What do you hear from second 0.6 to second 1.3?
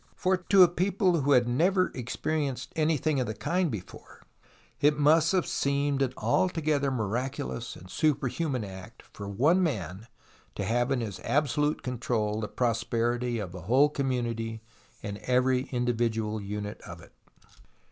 a people